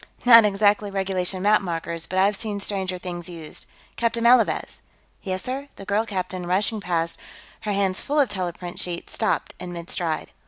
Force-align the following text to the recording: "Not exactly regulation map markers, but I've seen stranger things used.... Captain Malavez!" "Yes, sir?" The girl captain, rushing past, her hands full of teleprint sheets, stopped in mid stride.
"Not 0.25 0.45
exactly 0.45 0.89
regulation 0.89 1.43
map 1.43 1.61
markers, 1.61 2.07
but 2.07 2.17
I've 2.17 2.35
seen 2.35 2.59
stranger 2.59 2.97
things 2.97 3.29
used.... 3.29 3.67
Captain 3.97 4.23
Malavez!" 4.23 4.79
"Yes, 5.21 5.43
sir?" 5.43 5.67
The 5.75 5.85
girl 5.85 6.07
captain, 6.07 6.47
rushing 6.47 6.81
past, 6.81 7.19
her 7.59 7.71
hands 7.71 7.99
full 8.01 8.19
of 8.19 8.27
teleprint 8.27 8.79
sheets, 8.79 9.13
stopped 9.13 9.53
in 9.59 9.71
mid 9.73 9.91
stride. 9.91 10.31